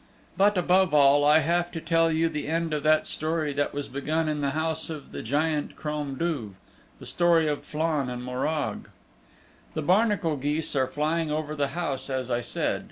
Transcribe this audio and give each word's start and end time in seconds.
But 0.35 0.57
above 0.57 0.95
all 0.95 1.23
I 1.23 1.41
have 1.41 1.69
to 1.73 1.79
tell 1.79 2.11
you 2.11 2.27
the 2.27 2.47
end 2.47 2.73
of 2.73 2.81
that 2.81 3.05
story 3.05 3.53
that 3.53 3.71
was 3.71 3.87
begun 3.87 4.27
in 4.27 4.41
the 4.41 4.49
house 4.49 4.89
of 4.89 5.11
the 5.11 5.21
Giant 5.21 5.75
Crom 5.75 6.15
Duv 6.15 6.55
the 6.99 7.05
story 7.05 7.47
of 7.47 7.63
Flann 7.63 8.09
and 8.09 8.23
Morag. 8.23 8.89
The 9.75 9.83
barnacle 9.83 10.37
geese 10.37 10.75
are 10.75 10.87
flying 10.87 11.29
over 11.29 11.53
the 11.55 11.67
house 11.77 12.09
as 12.09 12.31
I 12.31 12.41
said. 12.41 12.79